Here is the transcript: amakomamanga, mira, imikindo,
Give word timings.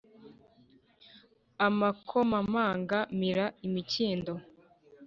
amakomamanga, 1.67 2.99
mira, 3.19 3.45
imikindo, 3.67 4.33